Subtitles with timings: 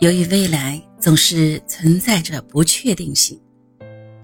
[0.00, 3.40] 由于未来总是存在着不确定性，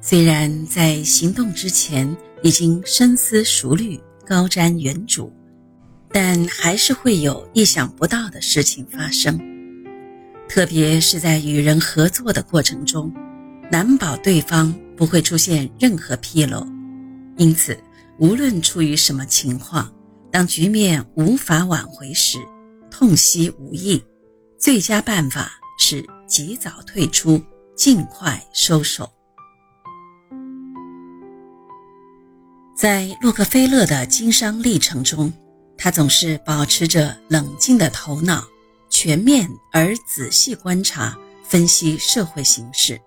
[0.01, 5.31] 虽然在行动之前已经深思熟虑、高瞻远瞩，
[6.11, 9.41] 但还是会有意想不到的事情发生。
[10.49, 13.13] 特别是在与人合作的过程中，
[13.71, 16.67] 难保对方不会出现任何纰漏。
[17.37, 17.79] 因此，
[18.19, 19.91] 无论出于什么情况，
[20.33, 22.39] 当局面无法挽回时，
[22.91, 24.03] 痛惜无益，
[24.59, 27.43] 最佳办法是及早退出，
[27.75, 29.11] 尽快收手。
[32.77, 35.33] 在洛克菲勒的经商历程中，
[35.79, 38.45] 他总是保持着冷静的头脑，
[38.91, 43.01] 全面而仔细观察、分析社会形势。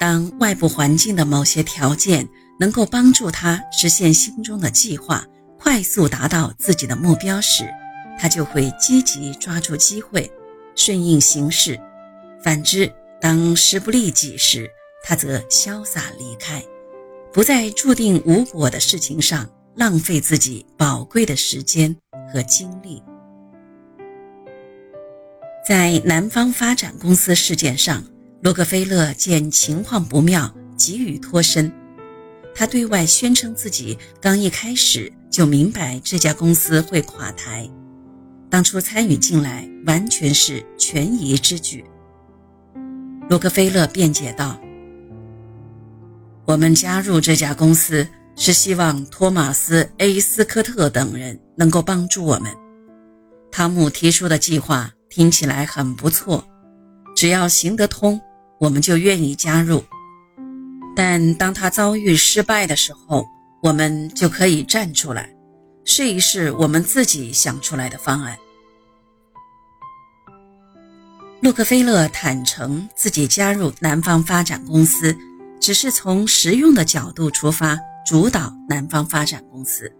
[0.00, 2.26] 当外部环境的某些条件
[2.58, 5.22] 能够帮助他实现心中的计划，
[5.58, 7.68] 快速达到自己的目标时，
[8.18, 10.30] 他就会积极抓住机会，
[10.78, 11.76] 顺应形势；
[12.40, 12.90] 反之，
[13.20, 14.70] 当时不利己时，
[15.02, 16.64] 他则潇洒离开，
[17.32, 21.94] 不在注定无果的事情上浪费自己宝贵的时间
[22.32, 23.02] 和精力。
[25.66, 28.04] 在南方发展公司事件上，
[28.40, 31.70] 洛克菲勒见情况不妙，急于脱身。
[32.54, 37.68] 他对外宣称自己刚一开始就明白这家公司会垮台，
[38.50, 41.84] 当初参与进来完全是权宜之举。
[43.28, 44.58] 洛克菲勒辩解道
[46.46, 52.50] ：“我们加入这家公司是希望托马斯· ·A· 斯科特等人能够帮助我们。
[53.50, 56.42] 汤姆提出的计划听起来很不错，
[57.14, 58.18] 只要行得通，
[58.58, 59.84] 我们就愿意加入。”
[60.96, 63.24] 但当他遭遇失败的时候，
[63.62, 65.32] 我们就可以站出来，
[65.90, 68.38] 试一试我们自己想出来的方案。
[71.40, 75.16] 洛克菲勒坦诚自己加入南方发展公司，
[75.58, 79.90] 只是从实用的角度出发，主导南方发展公司。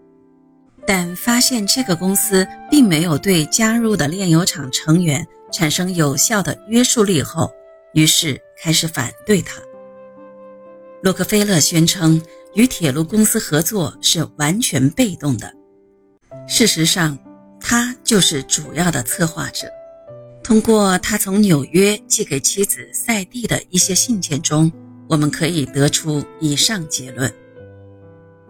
[0.87, 7.51] 但发现这个公司并没有对加入的炼油厂成员产生有效的约束力后，
[7.95, 9.59] 于是开始反对他。
[11.03, 12.21] 洛克菲勒宣称
[12.53, 15.55] 与铁路公司合作是完全被动的。
[16.51, 17.17] 事实上，
[17.61, 19.69] 他就是主要的策划者。
[20.43, 24.73] 通过他从纽约寄给妻子赛蒂的一些信件中，
[25.09, 27.31] 我们可以得出以上结论。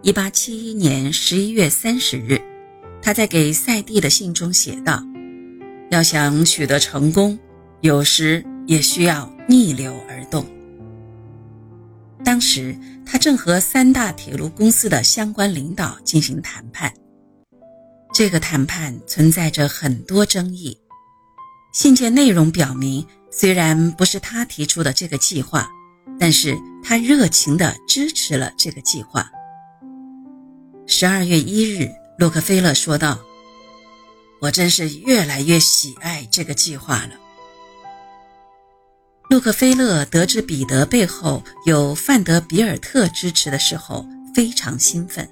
[0.03, 2.41] 1871年11月30日，
[3.01, 5.03] 他在给赛蒂的信中写道
[5.91, 7.37] ：“要想取得成功，
[7.81, 10.45] 有时也需要逆流而动。”
[12.23, 12.73] 当时，
[13.05, 16.93] 他正和三大铁路公司的相关领导进行谈判。
[18.19, 20.77] 这个谈判存在着很多争议。
[21.71, 25.69] 信件内容表明，虽然不是他提出的这个计划，
[26.19, 26.53] 但是
[26.83, 29.31] 他热情地支持了这个计划。
[30.85, 33.17] 十二月一日，洛克菲勒说道
[34.41, 37.11] ：“我真是越来越喜爱这个计划了。”
[39.31, 44.05] 洛克菲勒得知彼得背后有范德比尔特支持的时候，
[44.35, 45.25] 非常兴奋。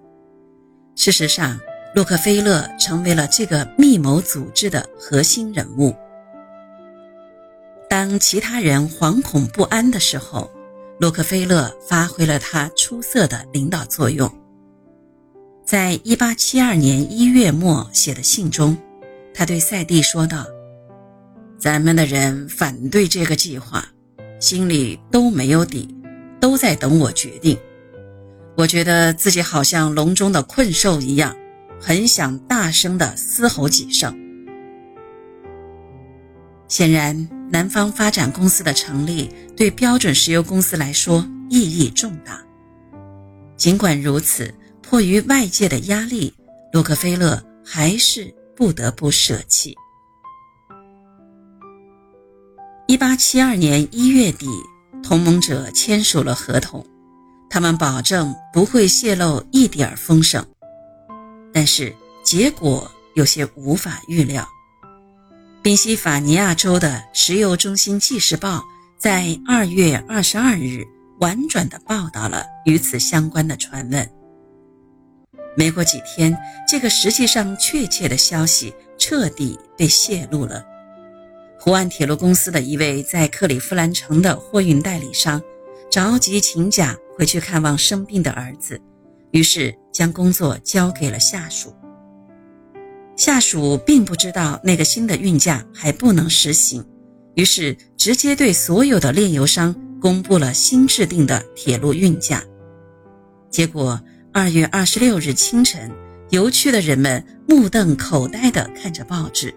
[0.95, 1.59] 事实上，
[1.95, 5.95] 洛克菲勒成为了这个密谋组织的核心人物。
[7.89, 10.51] 当其他人惶恐不安的时候，
[10.99, 14.31] 洛克菲勒发挥了他出色的领导作用。
[15.65, 18.77] 在1872年1月末写的信中，
[19.33, 20.45] 他对赛蒂说道。
[21.57, 23.83] 咱们的人反对这个计划，
[24.39, 25.93] 心里都没有底，
[26.39, 27.57] 都在等我决定。
[28.55, 31.35] 我觉得自己好像笼中的困兽一样，
[31.79, 34.15] 很想大声地嘶吼几声。
[36.67, 42.41] 显然，南方发展公司的成立对标准石油公司来说意义重大。
[43.55, 46.33] 尽管如此，迫于外界的压力，
[46.73, 49.75] 洛克菲勒还是不得不舍弃。
[52.87, 54.47] 一八七二年一月底，
[55.01, 56.85] 同盟者签署了合同，
[57.49, 60.45] 他们保证不会泄露一点风声。
[61.59, 61.91] 但是
[62.23, 64.47] 结果有些无法预料。
[65.63, 68.63] 宾夕法尼亚州的石油中心纪事报
[68.99, 70.85] 在二月二十二日
[71.19, 74.07] 婉转地报道了与此相关的传闻。
[75.55, 76.37] 没过几天，
[76.69, 80.63] 这个实际上确切的消息彻底被泄露了。
[81.59, 85.41] 湖岸铁路公司的一位在克利夫兰城的货运代理商，
[85.89, 88.79] 着急请假回去看望生病的儿子，
[89.31, 91.73] 于是将工作交给了下属。
[93.15, 96.85] 下属并不知道那个新的运价还不能实行，
[97.33, 102.43] 于是直接对所有的炼油商公布了新制定的铁路运价。
[103.49, 103.99] 结果，
[104.31, 105.91] 二月二十六日清晨，
[106.29, 109.51] 油区的人们目瞪口呆地看着报纸。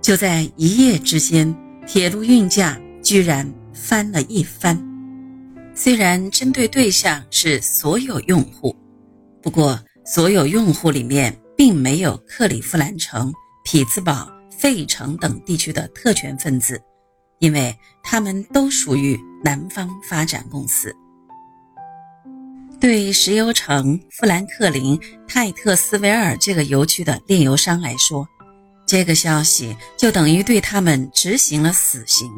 [0.00, 1.52] 就在一夜之间，
[1.86, 4.93] 铁路运价居然翻了一番。
[5.76, 8.74] 虽然针对对象是所有用户，
[9.42, 13.32] 不过所有用户里面并没有克利夫兰城、
[13.64, 16.80] 匹兹堡、费城等地区的特权分子，
[17.40, 20.94] 因为他们都属于南方发展公司。
[22.80, 24.96] 对石油城富兰克林·
[25.26, 28.28] 泰特斯维尔这个油区的炼油商来说，
[28.86, 32.30] 这个消息就等于对他们执行了死刑，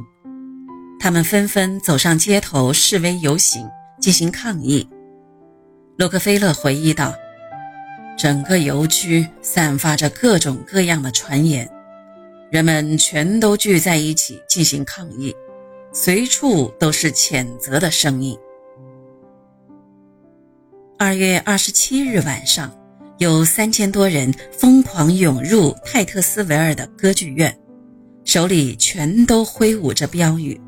[1.06, 3.64] 他们纷纷走上街头示威游行，
[4.00, 4.88] 进行抗议。
[5.96, 7.14] 洛克菲勒回忆道
[8.18, 11.70] ：“整个油区散发着各种各样的传言，
[12.50, 15.32] 人们全都聚在一起进行抗议，
[15.92, 18.36] 随处都是谴责的声音。”
[20.98, 22.68] 二月二十七日晚上。
[23.18, 27.56] 有三千多人疯狂涌入泰特斯维尔的歌剧院，
[28.24, 30.60] 手里全都挥舞着标语。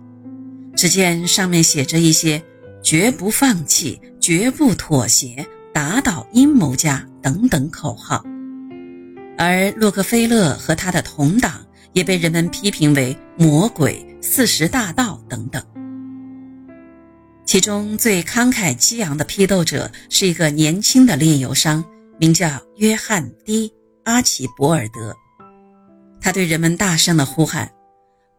[0.79, 2.41] 只见上面写着一些
[2.85, 5.45] “绝不放弃”“绝不妥协
[5.75, 8.25] ”“打倒阴谋家”等等口号。
[9.37, 15.61] 而洛克菲勒和他的同党也被人们批评为“魔鬼”“四十大盗”等等。
[17.45, 21.85] 其中最慷慨激昂的批斗者是一个年轻的炼油商。
[22.21, 23.73] 名叫约翰 ·D·
[24.05, 25.17] 阿奇博尔德，
[26.21, 27.69] 他对人们大声地呼喊：“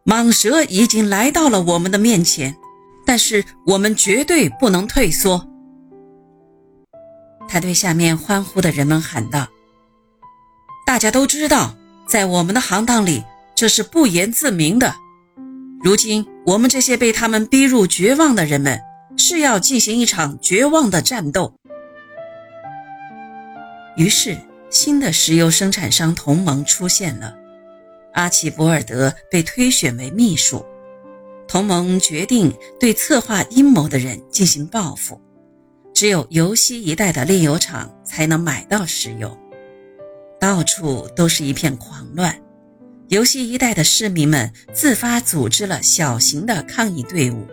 [0.04, 2.56] 蟒蛇已经来到了我们的面前，
[3.06, 5.46] 但是我们绝对不能退缩。”
[7.48, 9.48] 他对下面欢呼的人们喊道
[10.86, 11.74] ：“大家都知道，
[12.06, 13.24] 在我们的行当里，
[13.54, 14.94] 这是不言自明的。
[15.82, 18.80] 如今，我们这些被他们逼入绝望的人们，
[19.16, 21.54] 是要进行一场绝望的战斗。”
[23.96, 24.38] 于是，
[24.70, 27.34] 新的石油生产商同盟出现了。
[28.14, 30.64] 阿奇博尔德被推选为秘书。
[31.48, 35.20] 同盟决定对策划阴谋的人进行报复。
[35.92, 39.36] 只有尤西一带的炼油厂才能买到石油。
[40.40, 42.34] 到处都是一片狂乱。
[43.08, 47.44] 尤西一带的市民们自发组织了小型的抗议队伍，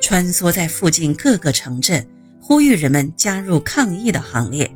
[0.00, 2.04] 穿梭在附近各个城镇，
[2.40, 4.68] 呼吁人们加入抗议的行列。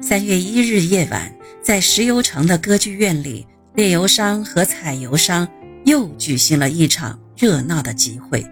[0.00, 5.48] 三月一日夜晚，在石油城的歌剧院里，炼油商和采油商
[5.84, 8.46] 又举行了一场热闹的集会。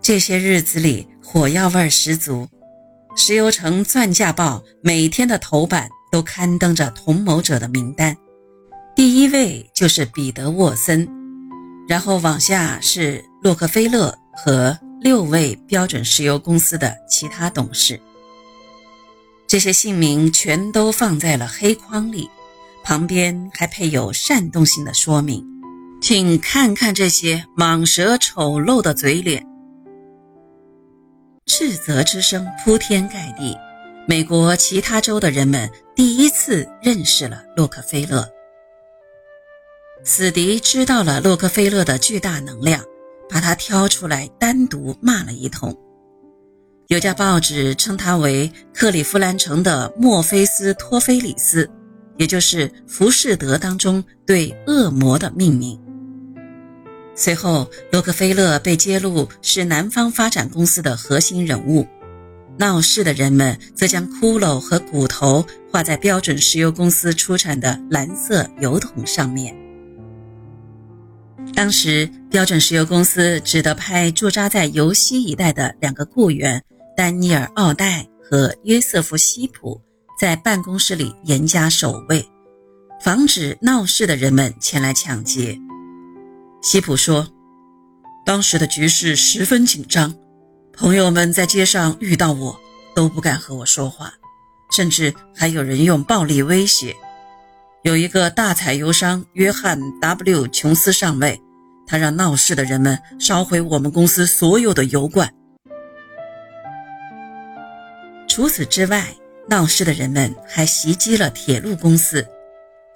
[0.00, 2.48] 这些日子里，火药味十足。
[3.16, 8.16] 石油城钻价报每天的头版都刊登着同谋者的名单，
[8.96, 11.06] 第一位就是彼得沃森，
[11.86, 18.00] 然后往下是洛克菲勒和六位标准石油公司的其他董事。
[19.46, 22.28] 这些姓名全都放在了黑框里，
[22.84, 25.42] 旁边还配有煽动性的说明，
[26.02, 29.44] 请看看这些蟒蛇丑陋的嘴脸。
[31.46, 33.56] 斥责之声铺天盖地，
[34.06, 38.28] 美国其他州的人们第一次认识了洛克菲勒。
[40.04, 42.82] 死敌知道了洛克菲勒的巨大能量，
[43.30, 45.74] 把他挑出来单独骂了一通。
[46.88, 51.70] 有家报纸称他为克利夫兰城的墨菲斯托菲里斯，
[52.16, 55.78] 也就是浮士德当中对恶魔的命名。
[57.14, 61.86] 随后，洛克菲勒被揭露是南方发展公司的核心人物，
[62.58, 69.56] 闹事的人们则将骷髅和骨头画在标准石油公司出产的蓝色油桶上面。
[71.54, 76.62] 当时，标准石油公司只得派驻扎在尤西一带的两个雇员。
[76.96, 79.80] 丹尼尔·奥黛和约瑟夫·西普
[80.24, 82.26] 在办公室里严加守卫，
[83.02, 85.60] 防止闹事的人们前来抢劫。
[86.62, 87.28] 西普说
[88.24, 90.14] ：“当时的局势十分紧张，
[90.72, 92.58] 朋友们在街上遇到我
[92.94, 94.14] 都不敢和我说话，
[94.74, 96.96] 甚至还有人用暴力威胁。
[97.82, 101.38] 有一个大采油商约翰 ·W· 琼斯上尉，
[101.86, 105.30] 他让闹事的人们烧毁我们公司所有的油罐。”
[108.26, 109.14] 除此之外，
[109.48, 112.26] 闹事的人们还袭击了铁路公司，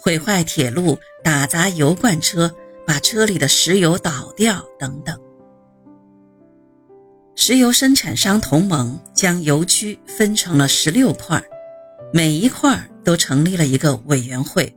[0.00, 2.55] 毁坏铁路、打砸油罐车、
[2.87, 5.19] 把车里的石油倒掉等等。
[7.37, 11.43] 石油生产商同盟将油区分成了十六块，
[12.12, 14.75] 每一块都成立了一个委员会，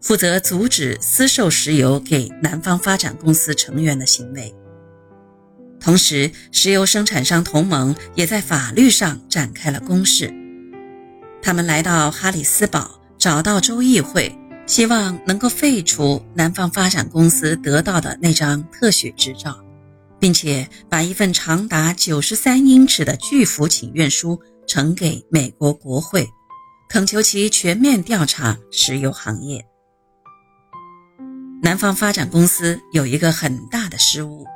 [0.00, 4.52] 负责阻止私售石油给南方发展公司成员的行为。
[5.78, 10.39] 同时，石油生产商同盟也在法律上展开了攻势。
[11.42, 19.58] 他们来到哈里斯堡，找到州议会，希望能够废除南方发展公司得到的那张特许执照，
[20.18, 26.28] 并且把一份长达九十三英尺的巨幅请愿书呈给美国国会，
[26.88, 29.64] 恳求其全面调查石油行业。
[31.62, 34.46] 南方发展公司有一个很大的失误，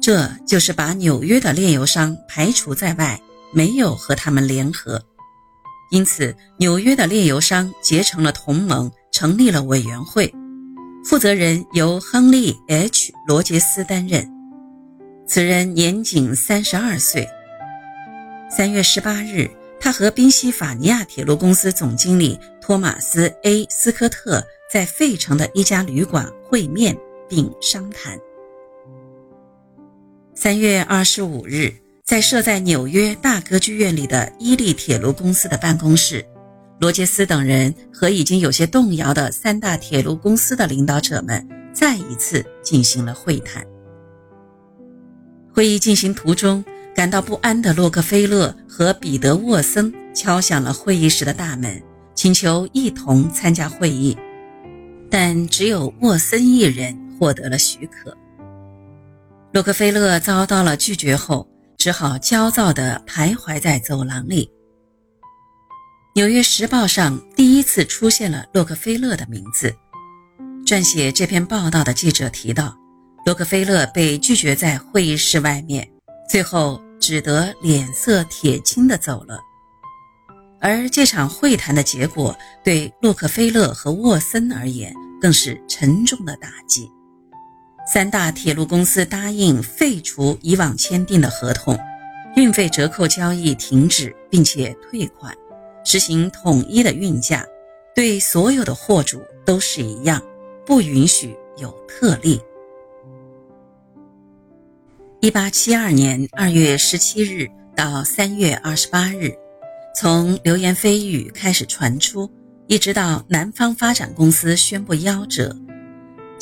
[0.00, 3.20] 这就是把纽约的炼油商排除在外，
[3.52, 5.02] 没有和他们联合。
[5.92, 10.34] 因此，纽约的炼油商结成了同盟，成立了委员会，
[11.04, 14.28] 负责人由亨利 ·H· 罗杰斯担任。
[15.26, 17.28] 此人年仅三十二岁。
[18.50, 24.42] 三月十八日，他和宾夕法尼亚铁路公司总经理托马斯 ·A· 斯科特。
[24.72, 26.96] 在费城的一家旅馆会面
[27.28, 28.18] 并商谈。
[30.34, 31.74] 三月二十五日，
[32.12, 36.22] 在设在纽约大歌剧院里的伊利铁路公司的办公室，
[36.78, 43.64] 罗杰斯等人和已经有些动摇的三大铁路公司的领导者们再一次进行了会谈。
[45.54, 46.62] 会议进行途中，
[46.94, 51.82] 感到不安的洛克菲勒和彼得沃森敲响了会议室的大门，
[52.14, 54.14] 请求一同参加会议。
[55.08, 58.14] 但只有沃森一人获得了许可。
[59.54, 61.48] 洛克菲勒遭到了拒绝后，
[61.82, 64.46] 只好焦躁地徘徊在走廊里。
[66.14, 69.74] 《纽约时报》上第一次出现了洛克菲勒的名字。
[70.64, 72.72] 撰写这篇报道的记者提到，
[73.26, 75.90] 洛克菲勒被拒绝在会议室外面，
[76.30, 79.40] 最后只得脸色铁青地走了。
[80.60, 86.88] 而这场会谈的结果，对洛克菲勒和沃森而言更是沉重的打击。
[87.86, 91.78] 三大铁路公司答应废除以往签订的合同，
[92.36, 95.34] 运费折扣交易停止，并且退款，
[95.84, 97.44] 实行统一的运价，
[97.94, 100.22] 对所有的货主都是一样，
[100.64, 102.40] 不允许有特例。
[105.20, 109.34] 一八七二年二月十七日到三月二十八日。
[109.94, 112.30] 从流言蜚语开始传出，
[112.66, 115.54] 一直到南方发展公司宣布夭折，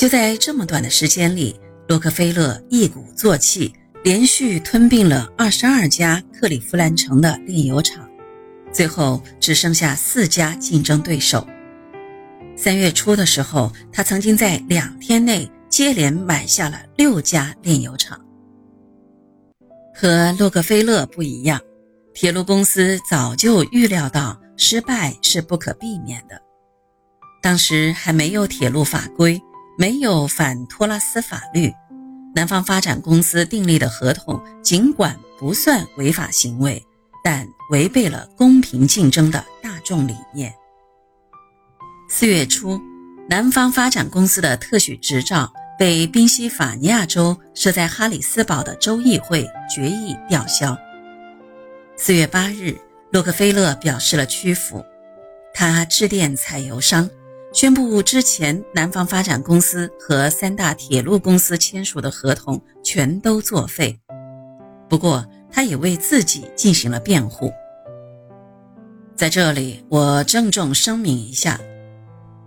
[0.01, 3.71] 就在这么短的时间里，洛克菲勒一鼓作气，
[4.03, 8.09] 连续吞并了二十二家克利夫兰城的炼油厂，
[8.73, 11.47] 最后只剩下四家竞争对手。
[12.57, 18.19] 三月初的时候，他曾经在两天内接连买下了六家炼油厂。
[19.95, 21.61] 和洛克菲勒不一样。
[22.15, 26.41] 铁路公司早就预料到失败是不可避免的。
[27.43, 29.39] 当时还没有铁路法规，
[29.81, 31.73] 没有反托拉斯法律，
[32.35, 36.85] 南方发展公司订立的合同尽管不算违法行为，
[37.25, 40.53] 但违背了公平竞争的大众理念。
[42.11, 42.79] 四月初，
[43.27, 50.77] 南方发展公司的特许执照被宾夕法尼亚州设在哈里斯堡的州议会决议吊销。
[51.97, 52.79] 四月八日，
[53.11, 54.85] 洛克菲勒表示了屈服。
[55.55, 57.09] 他致电采油商，
[57.53, 63.99] 宣布之前南方发展公司和三大铁路公司签署的合同全都作废。
[64.89, 67.53] 不过，他也为自己进行了辩护。
[69.17, 71.61] 在这里，我郑重声明一下：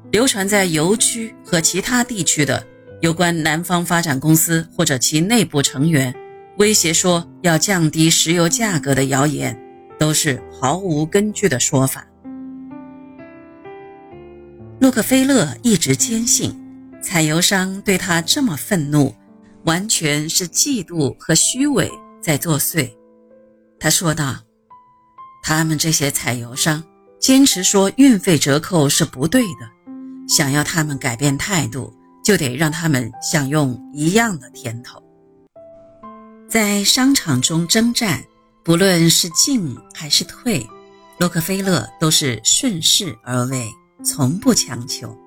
[0.10, 2.66] 流传在油区和其他地区的
[3.02, 6.16] 有关南方发展公司或者其内部成员。
[6.60, 9.60] 威胁说要降低石油价格的谣言，
[10.00, 12.08] 都是毫无根据的说法。
[14.84, 16.54] 洛克菲勒一直坚信，
[17.02, 19.16] 采油商对他这么愤怒，
[19.64, 21.90] 完全是嫉妒和虚伪
[22.22, 22.92] 在作祟。
[23.80, 24.36] 他说道
[25.42, 26.84] ：“他们这些采油商
[27.18, 29.70] 坚持说运费折扣是不对的，
[30.28, 35.02] 想要他们改变态度，就得让他们享用一样的甜头。”
[36.52, 38.22] 在商场中征战，
[38.66, 40.68] 不论是进还是退，
[41.20, 43.72] 洛克菲勒都是顺势而为，
[44.04, 45.18] 从不强求。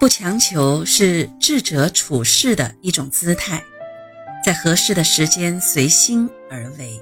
[0.00, 3.62] 不强求是智者处事的一种姿态，
[4.44, 7.00] 在合适的时间随心而为。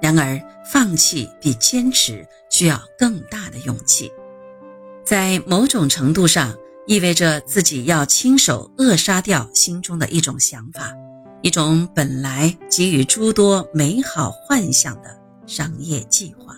[0.00, 0.40] 然而，
[0.70, 4.12] 放弃比坚持需要更大的勇气，
[5.04, 10.94] 在某种程度上意味着自己要亲手扼杀掉心中的一种想法。
[11.42, 16.56] 一种本来给予诸多美好幻想的商业计划。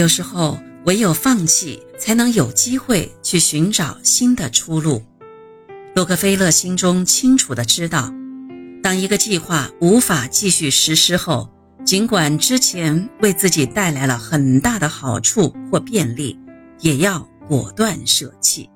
[0.00, 5.02] 有时候，唯有放弃，才能有机会去寻找新的出路。
[5.94, 8.10] 洛克菲勒心中清楚地知道，
[8.82, 11.50] 当一个计划无法继续实施后，
[11.84, 16.38] 尽管之前为自己带来了很大的好处或便利，
[16.78, 18.70] 也要果断舍弃。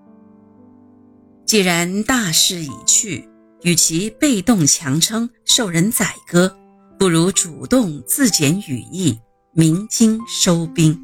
[1.46, 3.26] 既然大势已去，
[3.62, 6.54] 与其被动强撑、受人宰割，
[6.98, 9.18] 不如主动自检羽翼，
[9.54, 11.00] 鸣金收兵。